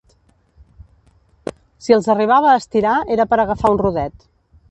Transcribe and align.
Si 1.87 1.97
els 1.97 2.09
arribava 2.15 2.51
a 2.53 2.57
estirar, 2.61 2.97
era 3.17 3.27
per 3.35 3.39
agafar 3.45 3.75
un 3.77 3.81
rodet 3.87 4.27